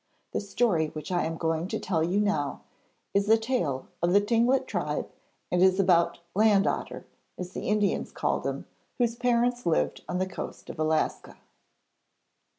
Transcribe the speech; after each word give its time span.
The 0.31 0.41
story 0.41 0.87
which 0.87 1.11
I 1.11 1.25
am 1.25 1.37
going 1.37 1.67
to 1.67 1.79
tell 1.79 2.03
you 2.03 2.19
now 2.19 2.61
is 3.13 3.29
a 3.29 3.37
tale 3.37 3.85
of 4.01 4.13
the 4.13 4.19
Tlingit 4.19 4.65
tribe 4.65 5.07
and 5.51 5.61
is 5.61 5.79
about 5.79 6.17
'Land 6.33 6.65
otter,' 6.65 7.05
as 7.37 7.51
the 7.51 7.69
Indians 7.69 8.11
called 8.11 8.47
him, 8.47 8.65
whose 8.97 9.15
parents 9.15 9.63
lived 9.63 10.01
on 10.09 10.17
the 10.17 10.25
coast 10.25 10.71
of 10.71 10.79
Alaska. 10.79 11.37